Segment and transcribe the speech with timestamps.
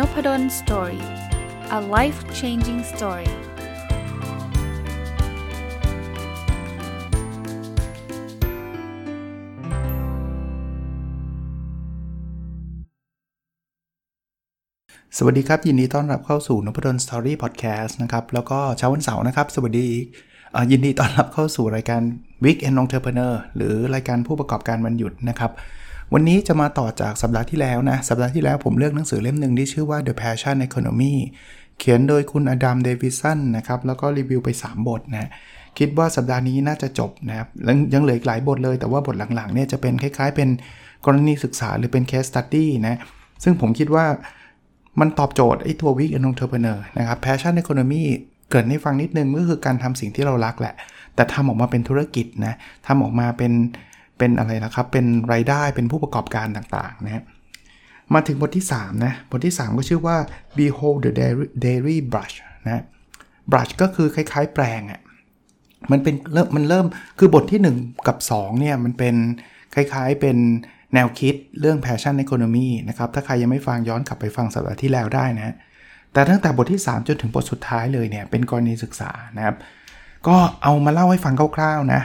[0.00, 1.04] Nopadol Story
[1.78, 3.30] a life changing story
[15.16, 19.88] สวัสดีครับ ยินดีต้อนรับเข้าสู่นพดล Story พอดแคสต์นะครับ แล้วก็เช้าวันเสาร์นะครับ สวัสดี
[20.70, 22.02] ยินดีต้อนรับเข้าสู่รายการ
[22.44, 25.50] Weekend Entrepreneur หรือรายการผู้ประกอบการวันหยุดนะครับ
[26.14, 31.14] วันนี้จะมาต่อจากสัปดาห์ที่แล้วนะ สัปดาห์ที่แล้วผมเลือกหนังสือเล่มหนึ่งที่ชื่อว่า The Passion Economy
[31.78, 35.30] เขียนโดยคุณอดัมเดวิสันนะครับ แล้วก็รีวิวไป 3 บทนะ
[35.78, 37.48] คิดว่าสัปดาห์นี้น่าจะจบนะครับ
[37.94, 40.48] ยังเหลืออีกหลายบทเลย แต่ว่าบทหลังๆเนี่ยจะเป็นคล้ายๆ เป็น
[41.04, 42.96] กรณีศึกษาหรือเป็น case study นะ
[43.42, 44.04] ซึ่งผมคิดว่า
[45.00, 48.02] มันตอบโจทย์ไอ้ตัว Week Entrepreneur นะครับ Passion Economy
[48.50, 50.74] เกิดให้ฟังนิดนึงก็คือการทำสิ่งที่เรารักแหละ
[51.14, 52.54] แต่ทำออกมาเป็นธุรกิจนะ
[52.86, 53.52] ทำออกมาเป็น
[54.20, 57.24] เป็นอะไรนะครับ เป็นรายได้เป็นผู้ประกอบการต่างๆนะ
[58.14, 60.16] มาถึงบทที่3นะบทที่ 3 ก็ชื่อว่า
[60.56, 61.12] behold the
[61.64, 62.36] dairy brush
[62.66, 62.82] นะ
[63.50, 65.00] brush ก็คือคล้ายๆ แปลงอะ่ะ
[65.90, 66.86] มันเป็นเริ่มมันเริ่ม
[67.18, 69.14] คือบทที่ 1 กับ 2 เนี่ย มันเป็น
[69.74, 70.36] คล้ายๆเป็น
[70.94, 75.54] แนวคิดเรื่อง passion economy นะครับ ถ้าใครยังไม่ฟังย้อนกลับไปฟังสัปดาห์ที่แล้วได้นะ
[76.12, 79.56] แต่ตั้งแต่บทที่ 3 จนถึงบทสุดท้ายเลยเนี่ย เป็นกรณีศึกษานะครับ
[80.28, 82.02] ก็เอามาเล่าให้ฟังคร่าวๆนะ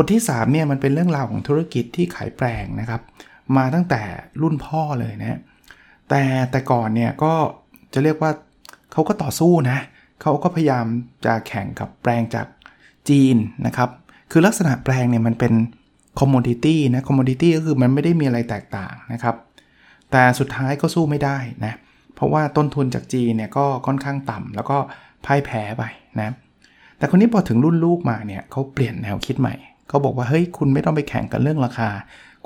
[0.00, 3.00] บทที่3เนี่ยมันเป็นเรื่องราวของธุรกิจที่ขายแปรงนะครับ
[3.56, 4.02] มาตั้งแต่
[4.42, 5.38] รุ่นพ่อเลยนะ
[6.08, 7.32] แต่แต่ก่อนเนี่ยก็
[7.94, 8.30] จะเรียกว่า
[8.92, 9.78] เขาก็ต่อสู้นะ
[10.22, 10.86] เขาก็พยายาม
[11.24, 12.46] จะแข่งกับแปรงจาก
[13.08, 13.90] จีนนะครับ
[14.30, 15.52] คือลักษณะแปรงเนี่ยมันเป็น
[16.18, 19.36] commodity นะ commodity ก็คือมันไม่ได้มีอะไรแตกต่างนะครับ
[20.10, 21.74] แต่สุดท้ายก็สู้ไม่ได้นะ
[22.14, 24.78] เพราะว่าต้นทุนจากจีนเนี่ยก็ค่อนข้างต่ำแล้วก็
[25.24, 25.82] พ่ายแพ้ไป
[26.20, 26.30] นะ
[26.98, 29.54] แต่คนนี้พอถึงรุ่นลูกมาเนี่ยเขาเปลี่ยนแนวคิดใหม่
[29.88, 31.90] เขาบอกว่าเฮ้ยคุณไม่ต้องไปแข่งกันเรื่องราคา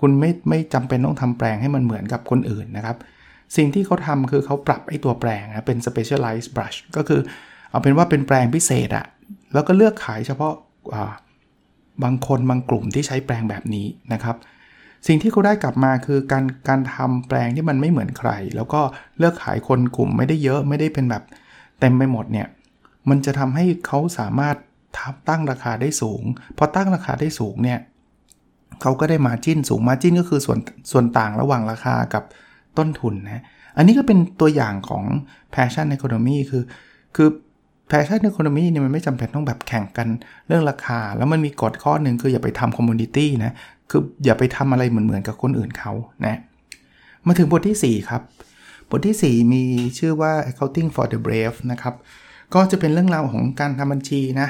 [0.01, 2.97] คุณไม่ไม่จำเป็นต้องทำแปลงให้มันเหมือนกับคนอื่นนะครับ
[3.57, 7.20] สิ่งที่เขาทำคือเขาปรับไอ้ตัวแปลงนะเป็น specialized brush ก็คือ
[7.70, 9.07] เอาเป็นว่าเป็นแปลงพิเศษอะ
[9.55, 10.55] แล้วก็เลือกขายเฉพาะ
[12.05, 14.36] บางคนบางกลุ่มที่ใช้แปลงแบบนี้นะครับ
[15.07, 18.80] สิ่งที่เขาได้กลับมาคือการการทำแปลงที่มันไม่เหมือนใคร แล้วก็
[19.19, 21.23] เลือกขายคนกลุ่มไม่ได้เยอะไม่ได้เป็นแบบ
[21.80, 22.48] เต็มไปหมดเนี่ย
[23.09, 24.57] มันจะทำให้เขาสามารถ
[25.29, 26.23] ตั้งราคาได้สูง
[26.58, 27.80] พอตั้งราคาได้สูงเนี่ย
[28.80, 30.58] เขาก็ได้มาจิ้นสูงมาจิ้นก็คือส่วน
[30.92, 32.25] ส่วนต่างระหว่างราคากับ
[32.79, 33.42] ต้นทุนนะ
[33.77, 35.05] อันนี้ก็เป็นตัวอย่างของ
[35.55, 36.63] passion economy คือ
[37.17, 37.29] คือ
[37.91, 40.08] passion economy เนี่ยมันไม่จำเป็นต้องแบบแข่งกัน
[40.47, 43.53] เรื่องราคา แล้วมันมีกฎข้อหนึ่งคืออย่าไปทำ community นะ
[43.91, 45.92] คืออย่าไปทำอะไรเหมือนๆกับคนอื่นเขา
[46.27, 46.39] นะ
[47.27, 48.23] มาถึงบทที่ 4 ครับ
[48.91, 49.63] บทที่ 4 มี
[49.98, 51.95] ชื่อว่า accounting for the brave นะครับ
[52.55, 54.48] ก็จะเป็นเรื่องราวของการทำบัญชีนะ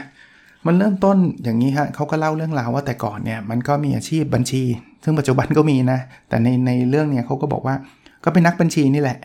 [0.66, 4.62] มันเริ่มต้นอย่างนี้ฮะเขาก็เล่าเรื่องราวว่าแต่ก่อนเนี่ยมันก็มีอาชีพบัญชี
[5.04, 7.74] ซึ่งปัจจุบันก็มีนะ แต่ในในเรื่องเนี่ยเขาก็บอกว่า
[8.24, 9.18] ก็เป็นนักบัญชีนี่แหละ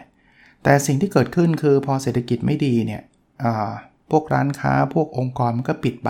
[0.63, 3.01] แต่สิ่งที่เกิดขึ้นคือพอเศรษฐกิจไม่ดีเนี่ย
[4.11, 6.09] พวกร้านค้าพวกองค์กรมันก็ปิดไป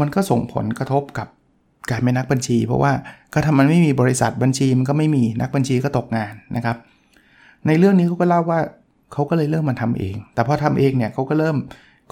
[0.00, 1.28] มันก็ส่งผลกระทบกับ
[1.90, 2.92] การเป็นนักบัญชี เพราะว่า
[3.34, 6.76] ก็ทำมันไม่มีบริษัทบัญชีมันก็ไม่มีนักบัญชีก็ตกงานนะครับ
[7.66, 8.60] ในเรื่องนี้เขาก็เล่าว่า
[9.12, 11.56] เขาก็เลยเริ่มมาทำเอง แต่พอทำเองเนี่ยเขาก็เริ่ม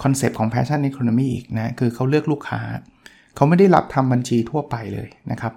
[0.01, 2.61] concept ของ Passion Economy อีกนะคือเขาเลือกลูกค้า
[3.35, 5.53] เขาไม่ได้รับทำบัญชีทั่วไปเลยนะครับ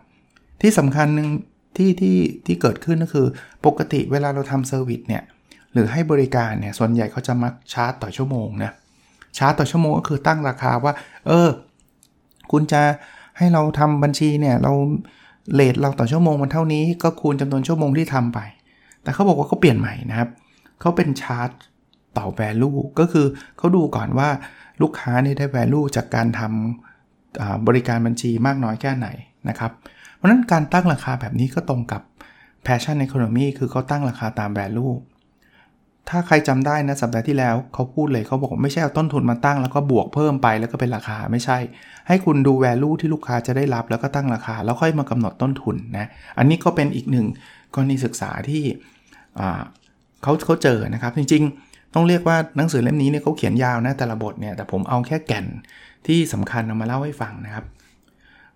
[0.60, 1.28] ที่สำคัญหนึ่ง
[1.76, 2.16] ที่ที่
[2.46, 3.26] ที่เกิดขึ้นก็คือ
[3.66, 5.22] ปกติเวลาเราทำ service เนี่ย
[5.72, 8.72] หรือให้บริการเนี่ยส่วนใหญ่เขาจะมักชาร์จต่อชั่วโมงนะ
[9.38, 10.92] ชาร์จต่อชั่วโมงก็คือตั้งราคาว่า
[11.26, 11.48] เออ
[12.52, 12.82] คุณจะ
[13.38, 14.72] ให้เราทำบัญชีเนี่ยเรา
[15.54, 18.38] เลทเราต่อชั่วโมงมันเท่านี้ ก็คูณจำนวนชั่วโมงที่ทำไป
[19.02, 20.28] แต่เขาบอกว่าเขาเปลี่ยนใหม่นะครับ
[20.80, 21.50] เขาเป็นชาร์จ
[22.18, 23.26] ต่อ value ก็คือ
[23.58, 24.28] เขาดูก่อนว่า
[24.82, 29.08] ลูกค้านี่ได้ value จากการทำบริการบัญชีมากน้อยแค่ไหน
[29.48, 29.72] นะครับ
[30.14, 32.02] เพราะนั้นการตั้งราคาแบบนี้ก็ตรงกับ
[32.66, 34.94] passion economy คือเขาตั้งราคาตาม value
[36.08, 41.58] ถ้าใครจำได้นะสัปดาห์ที่แล้วเขาพูดเลยเขาบอกไม่ใช่เอาต้นทุนมาตั้งแล้วก็บวกเพิ่มไปแล้วก็เป็นราคาไม่ใช่
[42.08, 46.06] ให้คุณดู value ที่ลูกค้าจะได้รับแล้วก็ตั้งราคา แล้วค่อยมากำหนดต้นทุนนะ
[46.38, 47.26] อันนี้ก็เป็นอีกหนึ่ง
[47.74, 48.64] กรณีศึกษาที่
[50.22, 51.42] เขาเขาเจอนะครับ จริง
[51.96, 55.46] ต้องเรียกว่าหนังสือเล่มนี้เนี่ยเขาเขียนยาวนะแต่ละบทเนี่ยแต่ผมเอาแค่แก่น
[56.06, 57.64] ที่สำคัญเอามาเล่าให้ฟังนะครับ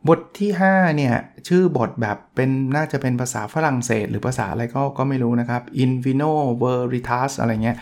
[0.08, 1.14] บทที่5เนี่ย
[1.48, 6.32] ชื่อบทแบบเป็นน่าจะเป็นภาษาฝรั่งเศส หรือภาษาอะไรก็ก็ไม่รู้นะครับ in vino
[6.62, 7.76] veritas อะไรเงี้ย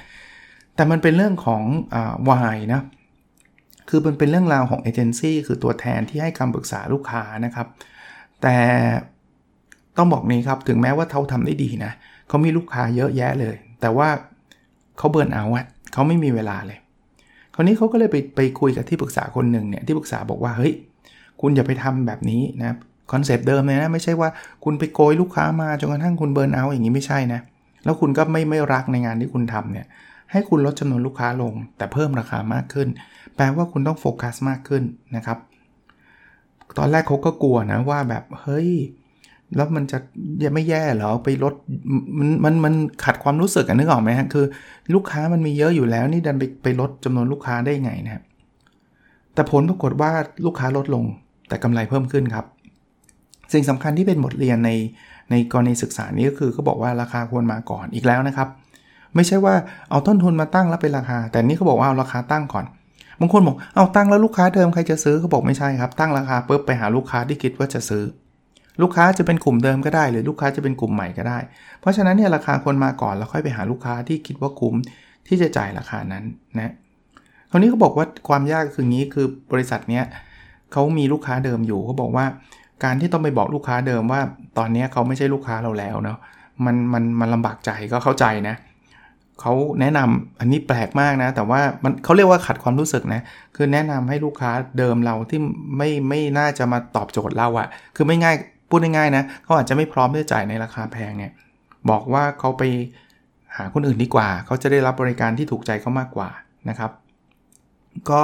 [0.75, 1.63] แต่มันเป็นเรื่องของ
[2.31, 2.81] วายนะ
[3.89, 7.67] คือมันเป็นเรื่องราวของเอเจนซี่คือตัวแทนที่ให้คำปรึกษาลูกค้านะครับ
[8.43, 8.57] แต่
[9.97, 11.93] ต้องบอกนี้ครับ ถึงแม้ว่าเขาทำได้ดีนะ
[12.29, 14.09] เขามีลูกค้าเยอะแยะเลย แต่ว่า
[14.99, 16.79] เขาเบิร์นเอาอะเขาไม่มีเวลาเลย
[17.55, 20.73] คราวนี้เขาก็เลยไปไปคุยกับที่ปรึกษาคนหนึ่งเนี่ยที่ปรึกษาบอกว่าเฮ้ย
[21.41, 22.77] คุณอย่าไปทำแบบนี้นะ
[23.13, 24.29] concept เดิมเลยนะไม่ใช่ว่า
[24.65, 27.41] คุณไปโกยลูกค้ามาจนกระทั่งคุณ burnout อย่างนี้ไม่ใช่นะ
[27.85, 29.87] แล้วคุณก็ไม่ไม่รักในงานที่คุณทำเนี่ย
[30.33, 32.89] ให้คุณลดจำนวนลูกค้าลง แต่เพิ่มราคามากขึ้น
[33.37, 34.83] แปลว่าคุณต้องโฟกัสมากขึ้น
[35.17, 35.39] นะครับ
[36.79, 38.71] ตอนแรกเขาก็กลัวนะว่าแบบเฮ้ย
[39.57, 39.99] แล้วมันจะ
[40.45, 41.55] ยังไม่แย่เหรอไปลด
[42.19, 42.75] มันมันมัน
[43.05, 44.45] ขัดความรู้สึกอะนึกออกไหมฮะคือ
[44.95, 48.23] ลูกค้ามันมีเยอะอยู่แล้วนี่ดันไปไปลดจำนวนลูกค้าได้ไงนะครับ
[49.35, 50.11] แต่ผลปรากฏว่า
[50.47, 51.05] ลูกค้าลดลง
[51.49, 52.45] แต่กำไรเพิ่มขึ้นครับ
[53.53, 54.71] สิ่งสำคัญที่เป็นบทเรียนใน
[55.31, 58.49] ในกรณีศึกษานี้ก็คือเขาบอกว่าราคาควรมาก่อนอีกแล้วนะครับ
[59.15, 59.55] ไม่ใช่ว่า
[59.91, 62.65] เอาต้นทุนมาตั้งแล้วเป็นราคา แต่นี่เขาบอกว่าเอาราคาตั้งก่อน
[63.21, 68.05] บางคนบอกเอาตั้งแล้วลูกค้าเดิมใครจะซื้อเขาบอกไม่ใช่ครับตั้งราคาปุ๊บไปหาลูกค้าที่คิดว่าจะซื้อ
[68.83, 71.39] ลูกค้าจะเป็นกลุ่มเดิมก็ได้ หรือลูกค้าจะเป็นกลุ่มใหม่ก็ได้
[71.81, 74.75] เพราะฉะนั้นเนี่ยราคาควรมาก่อนแล้วค่อยไปหาลูกค้าที่คิดว่าคุ้ม
[75.27, 76.25] ที่จะจ่ายราคานั้น
[76.57, 76.73] นะ
[77.51, 80.05] คราวนี้เขาบอกว่าความยากคืองี้คือบริษัทเนี้ย
[80.73, 82.27] เขามีลูกค้าเดิมอยู่เขาบอกว่า
[82.85, 84.21] การที่ต้องไปบอกลูกค้าเดิมว่า
[84.59, 86.19] ตอนนี้เขาไม่ใช่ลูกค้าเราแล้วเนาะ
[86.65, 88.57] มันมันมันลำบากใจก็เข้าใจนะ
[89.41, 93.21] เขาแนะนำอันนี้แปลกมากนะ แต่ว่ามันเขาเรียกว่าขัดความรู้สึกนะ
[93.57, 95.41] คือแนะนำให้ลูกค้าเดิมเราที่
[95.77, 98.37] ไม่ไม่น่าจะมาตอบโจทย์เราอะคือไม่ง่าย
[98.69, 101.33] พูดง่ายๆนะเขาอาจจะไม่พร้อมที่จะจ่ายในราคาแพงเนี่ย
[101.91, 102.63] บอกว่าเขาไป
[103.57, 106.31] หาคนอื่นดีกว่า เขาจะได้รับบริการที่ถูกใจเขามากกว่า
[106.69, 106.91] นะครับ
[108.11, 108.23] ก็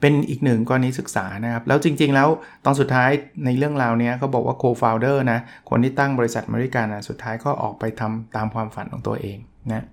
[0.00, 2.28] เป็นอีกหนึ่งกรณีศึกษานะครับ แล้วจริงๆแล้ว
[2.64, 3.10] ตอนสุดท้าย
[3.44, 5.38] ในเรื่องราวนี้เขาบอกว่า co-founder นะ
[5.70, 9.38] คนที่ตั้งบริษัทบริการนะสุดท้ายก็ออกไปทำตามความฝันของตัวเอง
[9.72, 9.84] นะ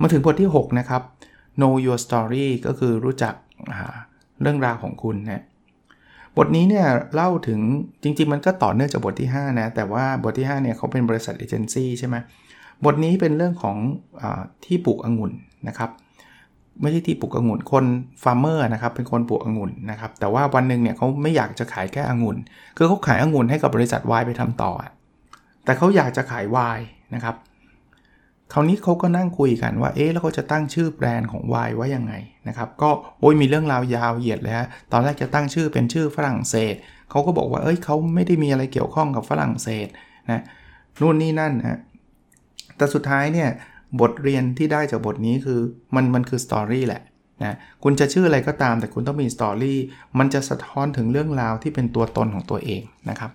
[0.00, 1.02] มาถึงบทที่ 6 นะครับ
[1.60, 3.34] know your story ก็คือรู้จัก
[4.42, 5.44] เรื่องราวของคุณนะ
[6.38, 7.60] บทนี้เนี่ยเล่าถึง
[8.02, 12.16] จริง ๆ มันก็ต่อเนื่องจากบทที่ 5 นะ แต่ว่าบทที่ 5 เนี่ยเขาเป็นบริษัทเอเจนซี่ใช่ไหม
[12.84, 13.76] บทนี้เป็นเรื่องของ
[14.20, 14.22] อ
[14.64, 15.32] ที่ปลูกองุ่น
[15.68, 15.90] นะครับ
[16.82, 17.84] ไม่ใช่ที่ปลูกองุ่นคน
[18.22, 22.36] farmer นะครับเป็นคนปลูกองุ่นนะครับแต่ว่าวันหนึ่งเนี่ยเขาไม่อยากจะขายแค่องุ่น
[22.76, 24.72] คือเขาขายองุ่นให้กับบริษัทไวน์ไปทำต่อ
[25.64, 26.80] แต่เขาอยากจะขายไวน์
[27.14, 27.34] นะครับ
[28.52, 32.12] คราวนี้เขาก็นั่งคุยกันว่า เอ๊ะ แล้วเขาจะตั้งชื่อแบรนด์ของวายว่ายังไง
[32.48, 32.90] นะครับ ก็
[33.20, 36.74] โอ้ยมีเรื่องราวยาวเหยียดเลยฮะ ตอนแรกจะตั้งชื่อเป็นชื่อฝรั่งเศส
[37.10, 39.88] เขาก็บอกว่า เอ้ยเขาไม่ได้มีอะไรเกี่ยวข้องกับฝรั่งเศส
[40.30, 40.42] นะ
[41.00, 41.78] นู่นนี่นั่นนะ
[42.76, 43.48] แต่สุดท้ายเนี่ย
[44.00, 45.60] บทเรียนที่ได้จากบทนี้คือ
[45.94, 47.02] มันมันคือสตอรี่แหละ
[47.42, 49.78] นะคุณจะชื่ออะไรก็ตามแต่คุณต้องมีสตอรี่
[50.18, 53.30] มันจะสะท้อนถึงเรื่องราวที่เป็นตัวตนของตัวเองนะครับ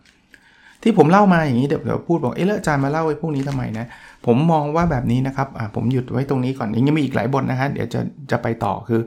[0.84, 3.86] ที่ผมเล่ามาอย่างนี้เดี๋ยวเดี๋ยวพูดบอกเอ๊ะแล้วอาจารย์มาเล่าไว้พวกนี้ทำไมนะ
[4.26, 8.00] ผมมองว่าแบบนี้นะครับอ่าผมหยุดไว้ตรงนี้ก่อนยังมีอีกหลายบทนะฮะเดี๋ยวจะ
[8.32, 9.02] จะไปต่อคือ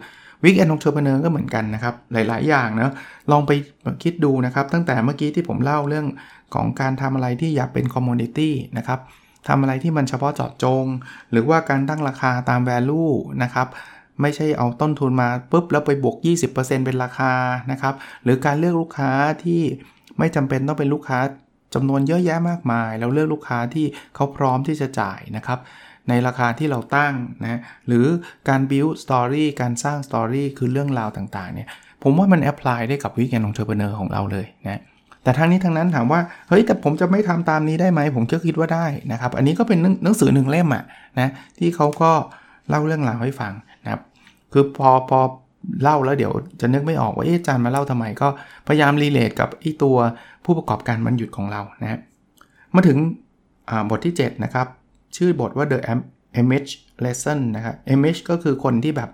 [0.44, 2.92] weekend entrepreneur ก็เหมือนกันนะครับ หลาย ๆ อย่างนะ
[3.30, 3.52] ลองไป
[4.02, 6.06] คิดดูนะครับ ตั้งแต่เมื่อกี้ที่ผมเล่าเรื่อง
[6.54, 8.98] ของการทำอะไรที่อย่าเป็น commodity นะครับ
[9.48, 10.84] ทำอะไรที่มันเฉพาะเจาะจง
[11.30, 13.12] หรือว่าการตั้งราคาตาม value
[13.42, 13.68] นะครับ
[14.20, 16.16] ไม่ใช่เอาต้นทุนมาปุ๊บแล้วไปบวก
[16.50, 17.32] 20%เป็นราคา
[17.70, 17.94] นะครับ
[18.24, 19.10] หรือการเลือกลูกค้า
[19.44, 19.62] ที่
[20.18, 21.18] ไม่จำเป็นต้องเป็นลูกค้า
[21.76, 25.58] จำนวนเยอะแยะมากมาย แล้วเลือกลูกค้าที่เขาพร้อมที่จะจ่ายนะครับ
[26.08, 27.14] ในราคาที่เราตั้ง
[27.44, 28.06] นะหรือ
[28.48, 31.68] การ build story การสร้าง story คือเรื่องราวต่างๆเนี่ย
[32.02, 34.82] ผมว่ามัน apply ได้กับวิกแอนองเทอร์เ e เนอร์ของเราเลยนะ
[35.22, 40.84] แต่ทางนี้ทางนั้นถามว่าเฮ้ยแต่ผมจะไม่ทำตามนี้ได้ไหม ผมก็คิดว่าได้นะครับ อันนี้ก็เป็นหนังสือหนึ่งเล่มอะ
[41.20, 42.10] นะที่เขาก็
[42.68, 43.52] เล่าเรื่องราวให้ฟัง
[43.84, 44.02] นะครับ
[44.52, 45.20] คือพอพอ
[45.82, 48.28] เล่าแล้วเดี๋ยวจะนึกไม่ออกว่าเอ๊ะอาจารย์มาเล่าทำไมก็
[48.66, 49.96] พยายามรีเลทกับไอ้ตัว
[50.44, 52.00] ผู้ประกอบการมันหยุดของเรานะ
[52.74, 52.98] มาถึง
[53.90, 54.66] บทที่ 7 นะครับ
[55.16, 55.78] ชื่อบทว่า the
[56.40, 56.70] image
[57.04, 59.10] lesson นะครับ image ก็คือคนที่แบบ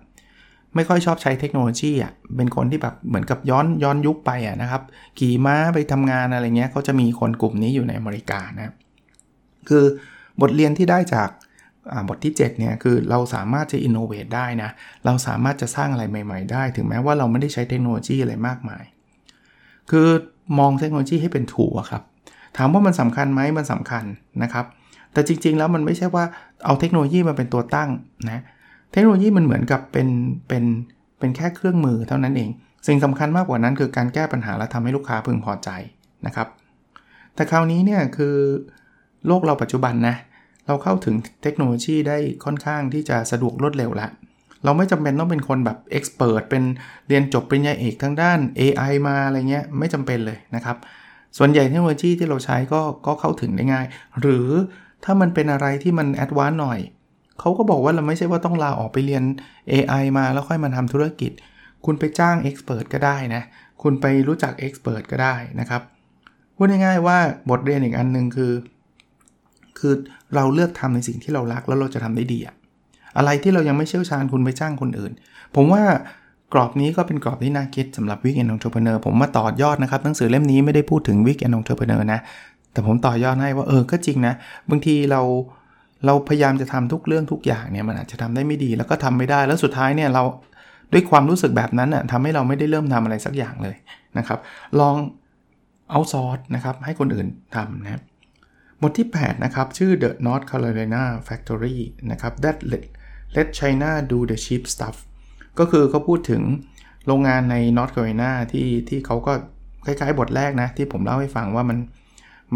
[0.75, 4.83] ไม่ค่อยชอบใช้เทคโนโลยีอะ เป็นคนที่แบบเหมือนกับย้อนย้อนยุคไปอะนะครับ
[5.19, 8.75] ขี่ม้าไปทำงานอะไรเงี้ยเขาจะมีคนกลุ่มนี้อยู่ในอเมริกานะ
[9.69, 9.85] คือ
[10.41, 11.29] บทเรียนที่ได้จาก
[12.09, 14.71] บทที่ 7 เนี่ยคือเราสามารถจะ innovate ได้นะ
[15.05, 18.85] เราสามารถจะสร้างอะไรใหม่ ๆ ได้ ถึงแม้ว่าเราไม่ได้ใช้เทคโนโลยีอะไรมากมาย
[19.91, 20.09] คือ
[20.59, 22.03] มองเทคโนโลยีให้เป็น tool ครับ
[22.57, 24.05] ถามว่ามันสำคัญไหมมันสำคัญ
[24.43, 24.67] นะครับ
[25.13, 26.25] แต่จริง ๆ แล้วมันไม่ใช่ว่า
[26.65, 27.91] เอาเทคโนโลยีมาเป็นตัวตั้ง
[28.31, 28.43] นะ
[28.93, 30.09] เทคโนโลยีมันเหมือนกับเป็น
[30.49, 30.65] เป็น
[31.19, 32.51] เป็นแค่เครื่องมือเท่านั้นเอง
[32.87, 35.69] สิ่งสำคัญมากกว่านั้นคือการแก้ปัญหาและทำให้ลูกค้าพึงพอใจ
[36.27, 36.49] นะครับ
[37.35, 38.37] แต่คราวนี้เนี่ยคือ
[39.27, 44.09] โลกเราปัจจุบันนะเเราเข้าถึงเทคโนโลยีได้ค่อนข้างที่จะสะดวกรวดเร็วละ
[44.65, 46.63] เราไม่จำเป็นต้องเป็นคนแบบ expert เป็น
[47.09, 50.77] เรียนจบปริญญาเอกทางด้าน AI มาอะไรเงี้ยไม่จำเป็นเลยนะครับ
[51.39, 53.87] ส่วนใหญ่เทคโนโลยีที่เราใช้ก็ก็เข้าถึงได้ง่าย
[54.21, 54.49] หรือ
[55.05, 56.81] ถ้ามันเป็นอะไรที่มัน advance หน่อย
[57.41, 59.25] เขาก็บอกว่าเราไม่ใช่ว่าต้องลาออกไปเรียน
[59.73, 61.33] AI มาแล้วค่อยมาทำธุรกิจ
[61.85, 63.43] คุณไปจ้าง expert ก็ได้นะ
[63.83, 65.83] คุณไปรู้จัก expert ก็ได้นะครับ
[66.57, 67.19] พูดง่ายๆว่า
[67.51, 68.53] บทเรียนอีกอันหนึ่งคือ
[69.83, 69.95] คือ
[70.35, 72.55] เราเลือกทำในสิ่งที่เรารักแล้วเราจะทำได้ดีอะ
[73.19, 75.13] อะไรที่เรายังไม่เชี่ยวชาญคุณไปจ้างคนอื่น
[75.57, 75.83] ผมว่า
[76.53, 82.21] กรอบนี้ก็เป็นกรอบที่น่าคิดสำหรับ weekend entrepreneur ผมมาต่อยอดนะครับหนังสือเล่มนี้ไม่ได้พูดถึง weekend entrepreneur นะ
[82.73, 84.35] แต่ผมต่อยอดให้ว่าเออก็จริงนะ
[84.71, 85.21] บางทีเรา
[86.07, 90.23] เราพยายามจะทำทุกเรื่องทุกอย่างเนี่ยมันอาจจะทำได้ไม่ดีแล้วก็ทำไม่ได้แล้วสุดท้ายเนี่ยเรา
[90.93, 93.77] ด้วยความรู้สึกแบบนั้นน่ะทำให้เราไม่ได้เริ่มทำอะไรสักอย่างเลย
[94.19, 94.39] นะครับ
[94.81, 94.97] ลอง
[95.91, 98.03] เอาซอร์สนะครับให้คนอื่นทำนะครับ
[98.83, 101.79] บทที่ 8 นะครับ ชื่อ The North Carolina Factory
[102.11, 102.85] นะครับ that let
[103.37, 104.97] let China do the cheap stuff
[105.59, 106.43] ก็คือเขาพูดถึง
[107.07, 109.33] โรงงานใน North Carolina ที่ที่เขาก็
[109.87, 111.79] คล้ายๆบทแรกนะ ที่ผมเล่าให้ฟังว่ามัน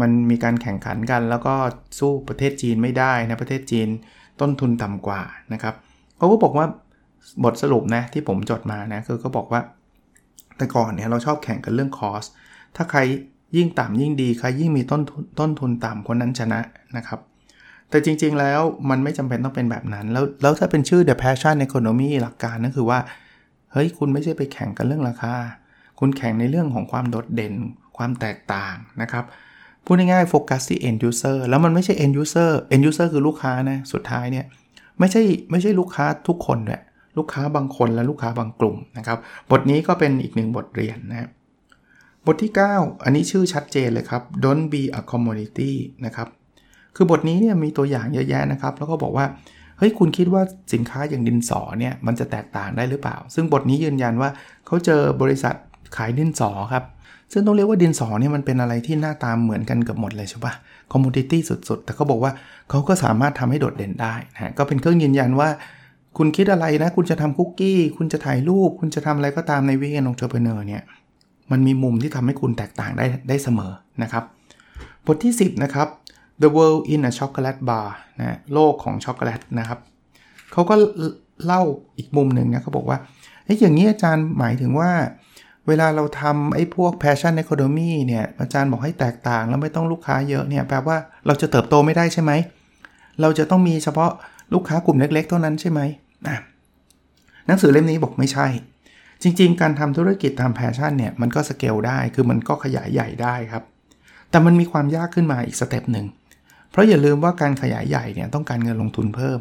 [0.01, 1.55] มันมีการแข่งขันกัน แล้วก็
[1.99, 3.89] สู้ประเทศจีนไม่ได้นะ ประเทศจีน
[4.41, 5.21] ต้นทุนต่ำกว่า
[5.53, 5.75] นะครับ
[6.17, 6.65] เขาก็บอกว่า
[7.43, 9.61] บทสรุปนะที่ผมจดมานะคือเขาบอกว่า
[10.57, 12.23] แต่ก่อนเนี่ยเราชอบแข่งกันเรื่องคอส
[12.75, 12.99] ถ้าใคร
[13.55, 15.01] ยิ่งต่ำยิ่งดีใครยิ่งมีต้น
[15.39, 16.59] ต้นทุนต่ำคนนั้นชนะ
[16.97, 17.19] นะครับ
[17.89, 22.99] แต่จริงๆ แล้วมันไม่จำเป็นต้องเป็นแบบนั้น แล้วแล้วถ้าเป็นชื่อ The Passion Economy หลักการนั่นคือว่า
[23.71, 25.33] เฮ้ย คุณไม่ใช่ไปแข่งกันเรื่องราคา
[25.99, 27.53] คุณแข่งในเรื่องของความโดดเด่น
[27.97, 29.25] ความแตกต่างนะครับ
[29.85, 34.45] พูดง่ายๆ โฟกัสที่ end user แล้วมันไม่ใช่ end user end user คือลูกค้านะ สุดท้ายเนี่ย
[34.99, 36.81] ไม่ใช่ไม่ใช่ลูกค้าทุกคนด้วย
[37.17, 39.17] ลูกค้าบางคนและลูกค้าบางกลุ่มนะครับ
[39.51, 41.29] บทนี้ก็เป็นอีกหนึ่งบทเรียนนะครับ
[42.27, 45.71] บทที่ 9 อันนี้ชื่อชัดเจนเลยครับ don't be a commodity
[46.05, 46.27] นะครับ
[46.95, 49.25] คือบทนี้เนี่ยมีตัวอย่างเยอะแยะนะครับ แล้วก็บอกว่า
[49.77, 50.41] เฮ้ย คุณคิดว่า
[50.73, 54.29] สินค้าอย่างดินสอเนี่ย มันจะแตกต่างได้หรือเปล่า ซึ่งบทนี้ยืนยันว่า
[54.65, 55.55] เขาเจอบริษัท
[55.97, 56.83] ขายดินสอครับ
[57.31, 60.53] ซึ่งต้องเรียกว่าดินสอเนี่ยมันเป็นอะไรที่หน้าตามันเหมือนกันกับหมดเลยใช่ปะ
[60.91, 62.31] commodity สุดๆ แต่เขาบอกว่า
[62.69, 65.49] เขาก็สามารถทำให้โดดเด่นได้นะก็เป็นเครื่องยืนยันว่า
[66.17, 70.83] คุณคิดอะไรนะ คุณจะทำคุกกี้ คุณจะถ่ายรูป คุณจะทำอะไรก็ตามใน weekend entrepreneur เนี่ย
[71.51, 73.71] มันมีมุมที่ทำให้คุณแตกต่างได้ได้เสมอ
[74.03, 74.23] นะครับ
[75.05, 75.87] บทที่ 10 นะครับ
[76.41, 77.87] The World in a Chocolate Bar
[78.19, 79.79] นะโลกของช็อกโกแลตนะครับ
[80.51, 80.75] เขาก็
[81.45, 81.61] เล่า
[81.97, 82.97] อีกมุมหนึ่งนะเขาบอกว่า
[83.45, 84.91] ไอ้อย่างนี้อาจารย์หมายถึงว่า
[85.67, 92.31] เวลาเราทำไอ้พวก passion economy เนี่ยอาจารย์บอกให้แตกต่างแล้วไม่ต้องลูกค้าเยอะเนี่ยแปลว่าเราจะเติบโตไม่ได้ใช่ไหม
[93.21, 94.11] เราจะต้องมีเฉพาะ
[94.53, 95.81] ลูกค้ากลุ่มเล็ก ๆ เท่านั้นใช่ไหม
[97.47, 98.47] หนังสือเล่มนี้บอกไม่ใช่
[99.23, 103.63] จริง ๆ การทำธุรกิจตาม passion เนี่ยมันก็สเกลได้คือมันก็ขยายใหญ่ได้ครับ
[104.29, 106.05] แต่มันมีความยากขึ้นมาอีก step หนึ่ง
[106.71, 109.39] เพราะอย่าลืมว่าการขยายใหญ่เนี่ยต้องการเงินลงทุนเพิ่ม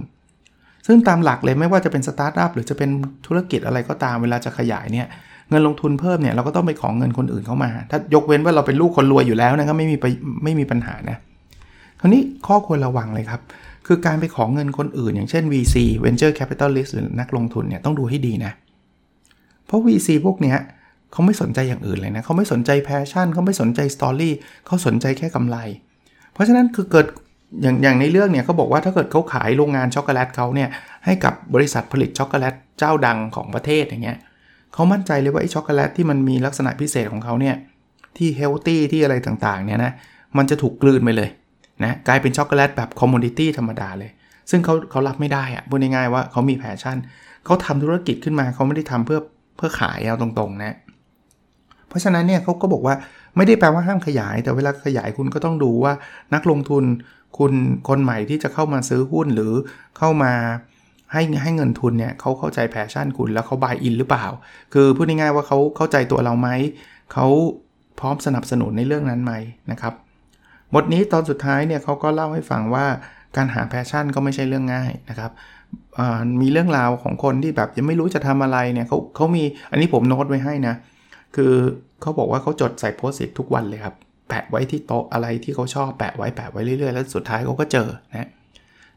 [0.87, 2.91] ซึ่งตามหลักเลยไม่ว่าจะเป็นสตาร์ทอัพหรือจะเป็น
[3.27, 5.07] ธุรกิจอะไรก็ตามเวลาจะขยายเนี่ย
[5.51, 9.97] เงินลงทุนเพิ่มเนี่ยเราก็ต้องไปขอเงินคนอื่นเข้ามา ถ้ายกเว้นว่าเราเป็นลูกคนรวยอยู่แล้วนะก็ไม่มี
[10.45, 11.17] ไม่มีปัญหานะ
[12.01, 13.41] คราวนี้ข้อควรระวังเลยครับ
[13.87, 20.59] คือการไปขอเงินคนอื่น อย่างเช่น VC Venture Capitalist หรือนักลงทุนเนี่ยต้องดูให้ดีนะเเพราะ VC พวกเนี้ย
[21.13, 24.35] เขาไม่สนใจอย่างอื่นเลยนะเขาไม่สนใจ passion เขาไม่สนใจ story
[24.67, 25.57] เขาสนใจแค่กำไร
[26.33, 27.07] เพราะฉะนั้นคือเกิด
[27.63, 30.69] อย่างอย่างในเรื่องเนี่ยเขาบอกว่าถ้าเกิดเขาขายโรงงานช็อกโกแลตเขาเนี่ย
[31.05, 34.19] ให้กับบริษัทผลิตช็อกโกแลตเจ้าดังของประเทศอย่างเงี้ย
[34.75, 37.55] เขามั่นใจเลยว่าไอ้ช็อกโกแลตที่มันมีลักษณะพิเศษของเขาเนี่ย
[38.17, 39.93] ที่ healthy ที่อะไรต่างๆเนี่ยนะ
[40.37, 41.31] มันจะถูกกลืนไปเลย
[41.85, 44.11] นะกลายเป็นช็อกโกแลตแบบ commodity ธรรมดาเลย
[44.51, 46.97] ซึ่งเขาเขารับไม่ได้อะพูดง่ายๆว่าเขามี passion
[47.45, 49.21] เขาทำธุรกิจขึ้นมาเขาไม่ได้ทำเพื่อ
[49.57, 50.75] เพื่อขายเอาตรงๆนะ
[51.89, 52.95] เพราะฉะนั้นเนี่ยเขาก็บอกว่า
[53.37, 55.93] ไม่ได้แปลว่าห้ามขยาย แต่เวลาขยายคุณก็ต้องดูว่า
[56.35, 56.85] นักลงทุน
[57.39, 57.53] คุณ
[57.89, 59.53] คนใหม่ที่จะเข้ามาซื้อหุ้นหรือ
[59.99, 60.33] เข้ามา
[61.13, 64.27] ให้ให้เงินทุนเนี่ยเขาเข้าใจ passion คุณแล้วเขา buy in หรือเปล่า
[64.73, 66.49] คือพูดง่ายๆว่าเขาเข้าใจตัวเราไหม
[67.13, 67.27] เขา
[68.01, 69.33] พร้อมสนับสนุนในเรื่องนั้นไหม
[69.71, 69.95] นะครับ
[70.75, 72.87] บทนี้ตอนสุดท้ายเนี่ยเขาก็เล่าให้ฟังว่า
[73.37, 75.31] การหา passion ก็ไม่ใช่เรื่องง่ายนะครับ
[76.41, 80.75] มีเรื่องราวของคนที่แบบยังไม่รู้จะทำอะไรเนี่ยเขาเขามีอันนี้ผมโน้ตไว้ให้นะ
[81.37, 81.53] คือ
[82.01, 83.95] เขาบอกว่าเขาจดใส่ Post-it ทุกวันเลยครับ
[84.29, 88.29] แปะไว้ที่โต๊ะอะไรที่เขาชอบแปะไว้แปะไว้เรื่อยๆ แล้วสุดท้ายเขาก็เจอนะ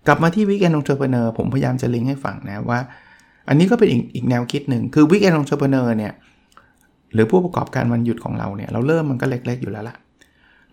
[0.08, 2.80] กลับมาที่ weekend entrepreneur ผมพยายามจะลิงก์ให้ฟังนะว่า
[3.50, 6.14] อันนี้ก็เป็นอีกอีกแนวคิดหนึ่งคือ weekend entrepreneur เนี่ย
[7.14, 9.96] หรือผู้ประกอบการวันหยุดของเราเนี่ยเราเริ่มมันก็เล็กๆอยู่แล้วล่ะ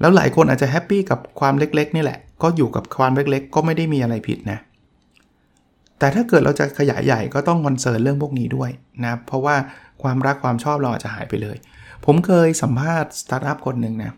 [0.01, 4.59] แล้วหลายคนอาจจะ happy กับความเล็กๆนี่แหละก็อยู่กับความเล็กๆ ก็ไม่ได้มีอะไรผิดนะ
[5.99, 8.71] แต่ถ้าเกิดเราจะขยายใหญ่ก็ต้อง concern เรื่องพวกนี้ด้วย
[9.05, 9.57] นะเพราะว่า
[10.03, 11.57] ความรักความชอบเราอาจจะหายไปเลย
[12.05, 14.15] ผมเคยสัมภาษณ์สตาร์ทอัพคนหนึ่งนะ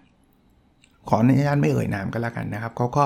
[1.08, 3.04] ขออนุญาตไม่เอ่ยนามก็แล้วกันนะครับเขาก็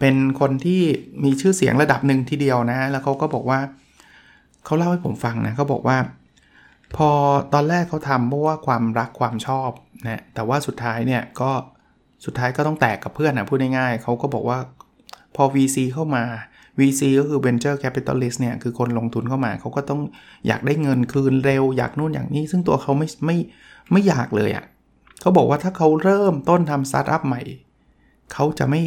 [0.00, 0.82] เป็นคนที่
[1.24, 3.60] มีชื่อเสียงระดับหนึ่งทีเดียวนะแล้วเขาก็บอกว่า
[4.64, 5.98] เขาเล่าให้ผมฟังนะเขาบอกว่า
[6.96, 7.10] พอ
[7.54, 9.70] ตอนแรกเขาทำเพราะว่าความรักความชอบ
[10.04, 11.50] นะแต่ว่าสุดท้ายเนี่ยก็
[12.24, 14.58] สุดท้ายก็ต้องแตกกับเพื่อนนะพูดง่ายๆเขาก็บอกว่า
[15.36, 16.24] พอ VC เข้ามา
[16.78, 20.00] VC ก็คือ Venture Capitalist เนี่ยคือคนลงทุนเข้ามาเขาก็ต้อง
[20.46, 23.36] อยากได้เงินคืนเร็ว อยากนู่นอย่างนี้ ซึ่งตัวเขาไม่ไม่
[23.92, 24.64] ไม่อยากเลยอะ่ะ
[25.20, 27.42] เขาบอกว่าถ้าเขาเริ่มต้นทำสตาร์ทอัพใหม่
[28.32, 28.80] เขาจะไม่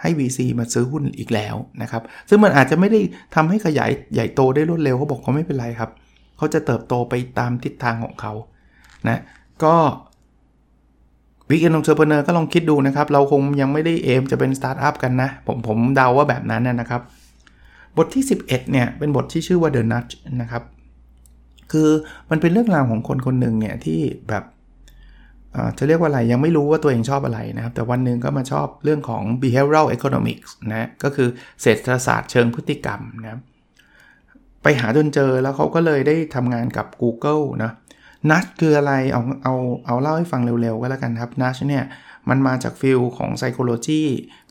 [0.00, 3.00] ให้ VC มาซื้อหุ้นอีกแล้วนะครับ ซึ่งมันอาจจะไม่ได้
[3.34, 5.90] ทำให้ขยายใหญ่โตได้รวดเร็วเขาบอกเขาไม่เป็นไรครับ
[6.36, 8.32] เขาจะเติบโตไปตามทิศทางของเขา
[9.08, 9.20] นะ
[9.64, 9.74] ก็
[11.50, 17.00] weekend entrepreneur ก็ลองคิดดูนะครับ เราคงยังไม่ได้ aim จะเป็นสตาร์ทอัพกันนะ ผมผมเดาว่าแบบนั้นนะครับ
[17.96, 20.62] บทที่ 11 เนี่ย เป็นบทที่ชื่อว่า The Nudge นะครับ
[21.72, 21.88] คือ
[22.30, 24.44] มันเป็นเรื่องราวของคนคนหนึ่งเนี่ย ที่แบบ
[25.78, 31.28] จะเรียกว่าอะไรยังไม่รู้ว่าตัวเองชอบอะไรนะครับ แต่วันหนึ่งก็มาชอบเรื่องของ behavioral economics นะก็คือ
[31.62, 33.40] เศรษฐศาสตร์เชิงพฤติกรรมนะ
[34.62, 37.70] ไปหาจนเจอแล้วเขาก็เลยได้ทำงานกับ Google นะ
[38.30, 39.54] นัชคืออะไรเอาเอา
[39.86, 41.84] เอาเล่าให้ฟังเร็วๆ ก็แล้วกันครับนัชเนี่ย
[42.28, 44.02] มันมาจากฟิลของ psychology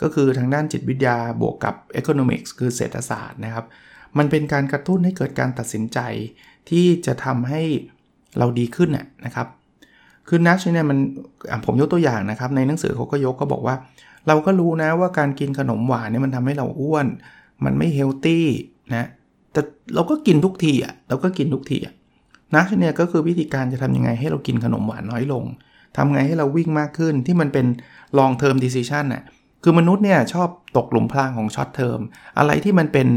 [0.02, 3.66] ก็คือทางด้านจิตวิทยาบวกกับ economics คือเศรษฐศาสตร์นะครับ
[4.18, 6.00] มันเป็นการกระตุ้นให้เกิดการตัดสินใจ
[6.70, 7.62] ที่จะทำให้
[8.38, 8.90] เราดีขึ้น
[9.26, 9.48] นะครับ
[10.28, 11.00] คือนัชเนี่ยมัน
[11.66, 13.76] ผมยกตัวอย่างนะครับ ในหนังสือเขาก็ยกก็บอกว่า
[14.28, 17.08] เราก็รู้นะว่าการกินขนมหวานเนี่ยมันทำให้เราอ้วน
[17.66, 18.46] มันไม่เฮลตี้
[18.92, 19.08] นะ
[19.52, 19.62] แต่
[19.96, 21.94] เราก็กินทุกทีอะเราก็กินทุกทีอะ
[22.56, 25.44] นัชเนี่ยก็คือวิธีการจะทำยังไงให้เรากินขนมหวานน้อยลง
[25.98, 27.66] ทำไงให้เราวิ่งมากขึ้นที่มันเป็น
[28.18, 29.24] long term decision น่ะ
[29.64, 32.02] คือมนุษย์เนี่ยชอบตกหลุมพรางของ short term
[32.38, 33.08] อะไรที่มันเป็น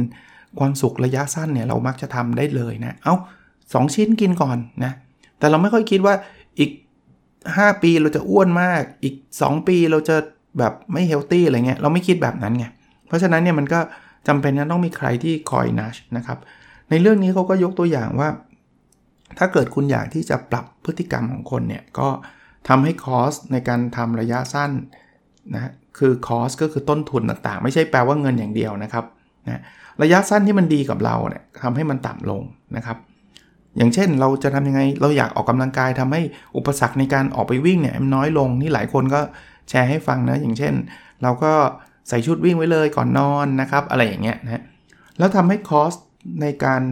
[0.58, 4.92] ความสุขระยะสั้นเนี่ยเรามักจะทำได้เลยนะ เอา้าชิ้นกินก่อนนะ
[5.38, 6.14] แต่เราไม่ค่อยคิดว่า
[6.58, 6.70] อีก
[7.26, 10.16] 5 ปีเราจะอ้วนมาก อีก 2 ปีเราจะ
[10.58, 12.66] แบบไม่เฮลตี้อะไรเงี้ยเราไม่คิดแบบนั้นไง
[13.06, 13.80] เพราะฉะนั้นเนี่ยมันก็
[14.28, 16.38] จำเป็นนะต้องมีใครที่คอยนัชนะครับ
[16.90, 18.28] ในเรื่องนี้เขาก็ยกตัวอย่างว่า
[19.38, 22.08] ถ้าเกิดคุณอยากที่จะปรับพฤติกรรมของคนเนี่ย ก็
[22.68, 24.70] ทำให้คอสในการทำระยะสั้น
[25.54, 29.04] นะคือคอสก็คือต้นทุนต่างๆ ไม่ใช่แปลว่าเงินอย่างเดียวนะครับ
[29.48, 29.60] นะ
[30.02, 32.42] ระยะสั้นที่มันดีกับเราเนี่ยทำให้มันต่ำลง
[32.76, 32.98] นะครับ
[33.76, 36.22] อย่างเช่นเราจะทำยังไงเราอยากออกกำลังกายทำให้
[36.56, 39.20] อุปสรรคในการออกไปวิ่งเนี่ยมันน้อยลงนี่หลายคนก็
[39.68, 40.74] แชร์ให้ฟังนะอย่างเช่น
[41.22, 41.52] เราก็
[42.08, 44.62] ใส่ชุดวิ่งไว้เลยก่อนนอนนะครับอะไรอย่างเงี้ยนะ
[45.18, 45.92] แล้วทำให้คอส
[46.42, 46.82] ในการ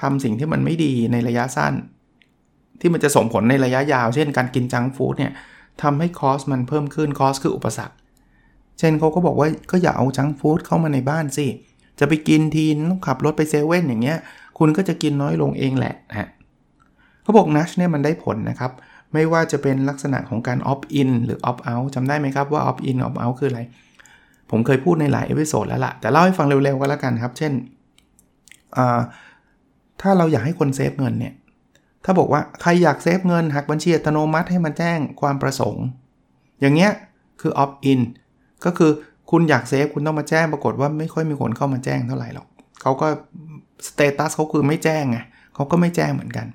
[0.00, 1.74] ทำสิ่งที่มันไม่ดีในระยะสั้น
[2.80, 5.32] ที่มันจะส่งผลในระยะยาว เช่นการกินจังฟู้ดเนี่ย
[5.82, 7.96] ทำให้คอสมันเพิ่มขึ้นคอสคืออุปสรรค
[8.78, 11.46] เช่นเขาก็บอกว่าก็อย่าเอาจังฟู้ดเข้ามาในบ้านสิ
[11.98, 14.18] จะไปกินทีนต้องขับรถไปเซเว่นอย่างเงี้ย
[14.58, 16.28] คุณก็จะกินน้อยลงเองแหละนะ
[17.22, 18.72] เขาบอกนัชเนี่ยมันได้ผลนะครับ
[19.12, 23.60] ไม่ว่าจะเป็นลักษณะของการ opt in หรือ opt out จำได้ไหมครับว่า opt in opt out คืออะไร
[24.50, 27.52] ผมเคยพูดในหลาย episode แล้วล่ะ แต่เล่าให้ฟังเร็วๆก็แล้วกันครับ เช่น
[30.00, 31.34] ถ้าเราอยากให้คน save เงินเนี่ย
[32.04, 35.84] ถ้าบอกว่าใครอยาก save เงินหักบัญชีอัตโนมัติให้มันแจ้งความประสงค์
[36.60, 36.92] อย่างเงี้ย
[37.40, 38.00] คือ opt in
[38.64, 38.90] ก็คือ
[39.30, 42.46] คุณอยาก save คุณต้องมาแจ้งปรากฏว่าไม่ค่อยมีคนเข้ามาแจ้งเท่าไหร่หรอก
[42.82, 43.06] เขาก็
[43.86, 45.18] สเตตัสเขาคือไม่แจ้งไง
[45.54, 46.46] เขาก็ไม่แจ้งเหมือนกัน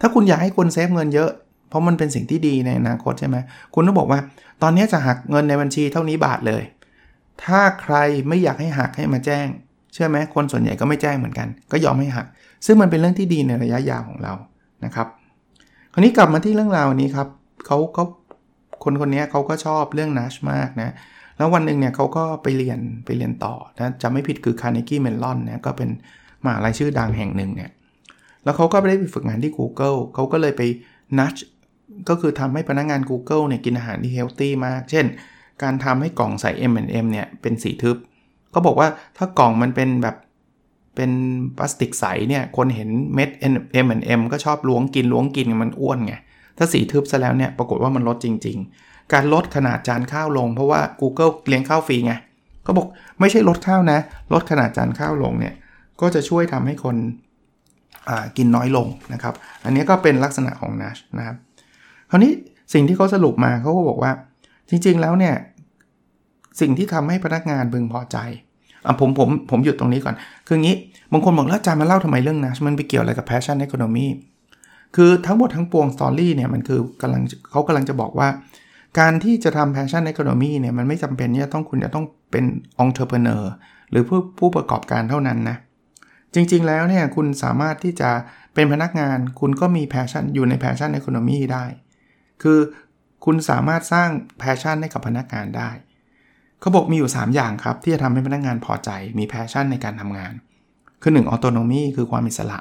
[0.00, 1.30] ถ้าคุณอยากให้คนเซฟเงินเยอะ
[1.68, 3.36] เพราะมันเป็นสิ่งที่ดีในอนาคตใช่ไหม
[3.74, 4.20] คุณต้องบอกว่า
[4.62, 6.62] ตอนนี้จะหักเงินในบัญชีเท่านี้บาทเลย
[7.44, 7.94] ถ้าใคร
[8.28, 9.46] ไม่อยากให้หักให้มาแจ้ง
[9.92, 12.26] เชื่อไหมคนส่วนใหญ่ก็ไม่แจ้งเหมือนกัน ก็ยอมให้หัก
[12.66, 14.32] ซึ่งมันเป็นเรื่องที่ดีในระยะยาวของเรา
[14.84, 15.06] นะครับ
[15.92, 17.28] คราวนี้กลับมาที่เรื่องราวนี้ครับ
[17.66, 18.04] เขาเขา
[18.84, 20.94] คนคนนี้เขาก็ชอบเรื่องนัชมากนะ
[21.36, 25.90] แล้ววันหนึ่งเนี่ยเขาก็ไปเรียนไปเรียนต่อนะจะไม่ผิดคือ Carnegie Mellon เนี่ยก็เป็น
[26.44, 27.70] มหาลัยชื่อดังแห่งหนึ่งเนี่ย
[28.44, 30.62] แล้วเขาก็ไปได้ไปฝึกงานที่ Google เขาก็เลยไป
[31.18, 31.34] นัช
[32.08, 35.06] ก็คือทำให้พนักงาน Google เนี่ยกินอาหารที่ healthy มาก เช่น
[35.62, 37.96] การทำให้กล่องใส่ M&M เนี่ยเป็นสีทึบ
[38.50, 40.16] เขาบอกว่าถ้ากล่องมันเป็นแบบ
[40.94, 41.10] เป็น
[41.56, 43.30] พลาสติกใสเนี่ย คนเห็นเม็ด
[43.84, 46.14] M&M ก็ชอบล้วงกินล้วงกินมันอ้วนไง
[46.58, 52.14] ถ้าสีทึบซะแล้วเนี่ย ปรากฏว่ามันลดจริง ๆ การลดขนาดจานข้าวลง เพราะว่า Google เลี้ยงข้าวฟรีไง
[52.62, 52.86] เขาบอก
[53.20, 53.98] ไม่ใช่ลดข้าวนะ
[54.32, 55.54] ลดขนาดจานข้าวลงเนี่ย
[56.00, 56.96] ก็จะช่วยทำให้คน
[58.36, 61.36] กินน้อยลงนะครับ อันนี้ก็เป็นลักษณะของ NASH นะครับ
[62.10, 62.32] คราวนี้
[62.74, 64.12] สิ่งที่เขาสรุปมาเขาก็บอกว่า
[64.70, 65.34] จริงๆแล้วเนี่ย
[66.60, 68.18] สิ่งที่ทำให้พนักงานพึงพอใจ
[68.86, 70.14] อะผมผมผมหยุดตรงนี้ก่อน
[70.46, 70.76] คืองี้
[71.12, 74.06] บางคนบอกแล้วอาจารย์มาเล่าทำไมเรื่อง NASH มันไปเกี่ยวอะไรกับ passion economy
[74.96, 78.28] คือทั้งหมดทั้งปวง story เนี่ยมันคือกำลังเขากำลังจะบอกว่า
[78.98, 82.44] การที่จะทำ passion economy เนี่ยมันไม่จำเป็นที่จะต้องคุณจะต้องเป็น
[82.84, 83.44] entrepreneur
[83.90, 85.56] หรือผู้ผู้ประกอบการเท่านั้นนะ
[86.34, 88.10] จริงๆแล้วเนี่ยคุณสามารถที่จะ
[88.54, 91.64] เป็นพนักงานคุณก็มี passion อยู่ใน passion economy ได้
[92.42, 92.58] คือ
[93.24, 95.70] คุณสามารถสร้าง passion ให้กับพนักงานได้
[96.60, 100.32] เขาบอกมีอยู่ 3 อย่างครับ ที่จะทำให้พนักงานพอใจ มี passion ในการทำงาน
[101.02, 102.58] คือ1 autonomy คือความอิสระ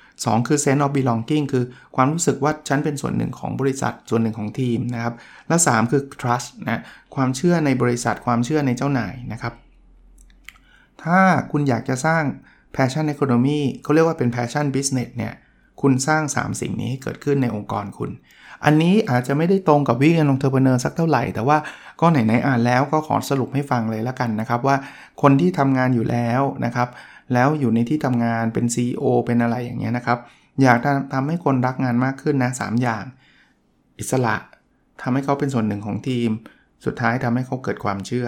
[0.00, 1.64] 2 คือ sense of belonging คือ
[1.96, 5.14] ความรู้สึกว่าฉันเป็นส่วนหนึ่งของบริษัทส่วนหนึ่งของทีมนะครับ
[5.48, 6.82] และ 3 คือ trust นะ
[7.14, 9.54] ความเชื่อในบริษัทความเชื่อในเจ้านายนะครับ
[11.02, 11.18] ถ้า
[11.50, 12.22] คุณอยากจะสร้าง
[12.76, 15.34] passion economy เขาเรียกว่าเป็น passion business เนี่ย
[15.80, 18.10] คุณสร้าง 3 สิ่งนี้ให้เกิดขึ้นในองค์กรคุณ
[18.64, 21.56] อันนี้อาจจะไม่ได้ตรงกับ weekend entrepreneur สักเท่าไหร่ แต่ว่า
[22.00, 24.76] ก็ไหนๆอ่านแล้วก็ขอสรุปให้ฟังเลยแล้วกันนะครับ ว่า
[25.22, 26.88] คนที่ทำงานอยู่แล้วนะครับ
[27.32, 30.18] แล้วอยู่ในที่ทำงานเป็น CEO เป็นอะไรอย่างเงี้ยนะครับ
[30.62, 30.78] อยาก
[31.14, 33.04] ทำให้คนรักงานมากขึ้นนะสอย่าง
[33.98, 34.36] อิสระ
[35.02, 36.30] ทำให้เขาเป็นส่วนหนึ่งของทีม
[36.84, 38.26] สุดท้ายทำให้เขาเกิดความเชื่อ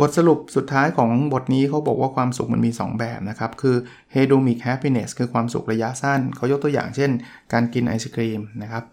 [0.00, 3.76] บทสรุปสุดท้ายของบทนี้เขาบอกว่าความสุขมันมี 2 แบบนะครับ คือ
[4.14, 7.10] hedonic happiness คือความสุขระยะสั้น เขายกตัวอย่างเช่น
[7.52, 8.84] การกินไอศครีมนะครับ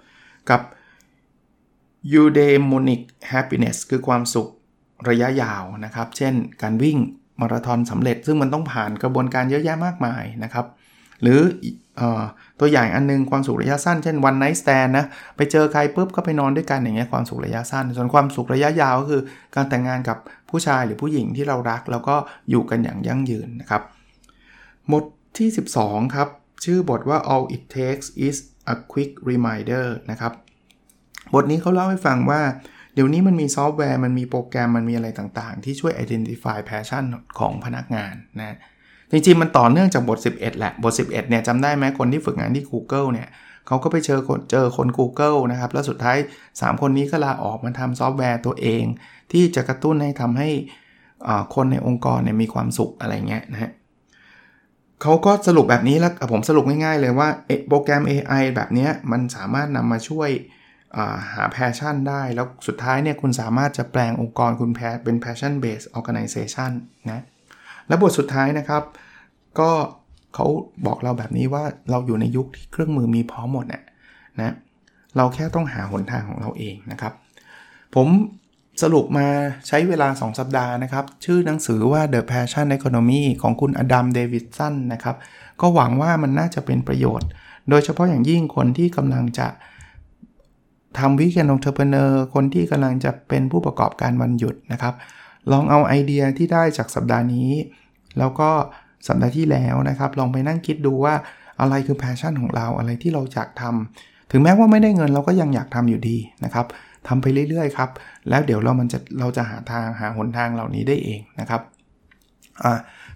[0.50, 0.62] กับ
[2.14, 4.50] eudaimonic happiness คือความสุข
[5.10, 6.98] ระยะยาวนะครับ เช่น การวิ่ง
[7.40, 10.66] มาราธอนสำเร็จ ซึ่งมันต้องผ่านกระบวนการเยอะแยะมากมายนะครับ
[11.22, 11.40] หรือ
[12.00, 12.02] อ
[12.60, 15.06] ตัวอย่างอันนึงความสุขระยะสั้นเช่น one night stand นะ
[15.38, 19.22] ไปเจอใครปุ๊บก็ไปนอนด้วยกันอย่างเงี้ยความสุขระยะสั้น ส่วนความสุขระยะยาวก็คือ
[19.56, 20.18] การแต่งงานกับ
[20.50, 22.16] ผู้ชายหรือผู้หญิงที่เรารัก แล้วก็
[22.50, 23.82] อยู่กันอย่างยั่งยืนนะครับ
[24.92, 25.04] บท
[25.38, 25.50] ที่
[25.82, 26.28] 12 ครับ
[26.64, 28.38] ชื่อบทว่า all it takes is
[28.74, 30.34] a quick reminder นะครับ
[31.34, 32.42] บทนี้เขาเล่าให้ฟังว่า
[32.94, 37.04] เดี๋ยวนี้มันมีซอฟต์แวร์ มันมีโปรแกรมมันมีอะไรต่างๆ ที่ช่วย identify passion
[37.40, 38.58] ของพนักงานนะ
[39.12, 43.28] จริงๆ มันต่อเนื่องจากบท 11 แหละ บท 11 เนี่ยจำได้ไหมคนที่ฝึกงานที่ Google เนี่ย
[43.68, 46.18] เขาก็ไปเจอคนเจอคน Google นะครับ แล้วสุดท้าย
[46.50, 48.84] 3 คนนี้ก็ลาออกมาทำซอฟต์แวร์ตัวเอง
[49.32, 50.50] ที่จะกระตุ้นให้ทำให้
[51.56, 53.72] คนในองค์กรเนี่ยมีความสุขอะไรเงี้ยนะฮะ
[55.02, 57.30] เขาก็สรุปแบบนี้แล้วผมสรุปง่ายๆเลยว่า
[57.68, 60.30] โปรแกรม AI แบบนี้มันสามารถนำมาช่วย
[61.34, 66.72] หา passion ได้ แล้วสุดท้ายเนี่ยคุณสามารถจะแปลงองค์กรคุณแพเป็น passion based organization
[67.12, 67.22] นะ
[67.88, 68.84] และบทสุดท้ายนะครับ
[69.60, 69.72] ก็
[70.36, 70.46] เขา
[70.86, 73.84] บอกเราแบบนี้ว่าเราอยู่ในยุคที่เครื่องมือมีพร้อมหมดนะ
[74.42, 74.54] นะ
[75.18, 77.14] เราแค่ต้องหาหนทางของเราเองนะครับ
[77.96, 78.08] ผม
[78.82, 79.28] สรุปมา
[79.68, 85.16] ใช้เวลา 2 สัปดาห์นะครับ ชื่อหนังสือว่า The Passion Economy ของคุณ Adam Davidson นะครับ
[85.62, 87.30] ก็หวังว่ามันน่าจะเป็นประโยชน์
[87.70, 89.48] โดยเฉพาะอย่างยิ่งคนที่กำลังจะ
[91.00, 94.94] ทำ weekend entrepreneur คนที่กำลังจะเป็นผู้ประกอบการวันหยุดนะครับ
[95.52, 97.52] ลองเอาไอเดียที่ได้จากสัปดาห์นี้
[98.20, 98.50] แล้วก็
[99.08, 101.16] สัปดาห์ที่แล้วนะครับ ลองไปนั่งคิดดูว่า
[101.62, 106.66] อะไรคือ passion ของเราอะไรที่เราอยากทำถึงแม้ว่าไม่ได้เงินเราก็ยังอยากทำอยู่ดีนะครับ
[107.08, 107.90] ทำไปเรื่อยๆครับ
[108.30, 111.62] แล้วเดี๋ยวเรามันจะเราจะหาทางหาหนทางเหล่านี้ได้เองนะครับ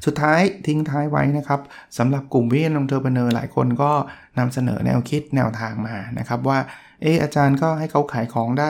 [0.05, 1.59] สุดท้ายทิ้งท้ายไว้นะครับ
[1.97, 3.91] สำหรับกลุ่ม weekend entrepreneur หลายคนก็
[4.39, 6.59] นำเสนอแนวคิดแนวทางมานะครับว่า
[7.01, 8.69] เอออาจารย์ก็ให้เขาขายของได้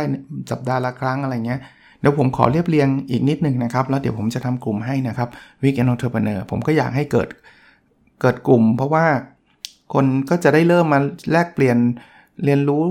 [0.51, 1.61] สัปดาห์ละครั้งอะไรเงี้ย
[1.99, 5.29] เดี๋ยวผมขอเรียบเรียงอีกนิดนึงนะครับ แล้วเดี๋ยวผมจะทำกลุ่มให้นะครับ
[5.63, 7.27] weekend entrepreneur ผมก็อยากให้เกิด
[8.21, 9.05] เกิดกลุ่ม เพราะว่า
[9.93, 10.99] คนก็จะได้เริ่มมา
[11.31, 11.77] แลกเปลี่ยน
[12.43, 12.83] เรียนรู้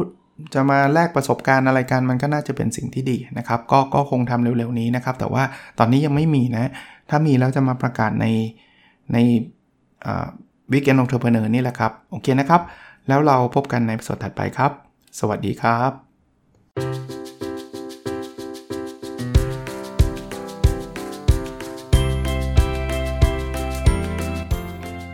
[0.54, 5.42] จะมาแลกประสบการณ์อะไรกันมันก็น่าจะเป็นสิ่งที่ดีนะครับ ก็ก็คงทำเร็วๆนี้นะครับ แต่ว่า
[5.78, 6.64] ตอนนี้ยังไม่มีนะ
[7.10, 8.26] ถ้ามีแล้วจะมาประกาศใน
[9.12, 9.16] ใน
[10.72, 12.62] Weekend Entrepreneur นี่แหละครับ โอเคนะครับ
[13.08, 14.72] แล้วเราพบกันใน episode ถัดไปครับ
[15.18, 17.17] สวัสดีครับ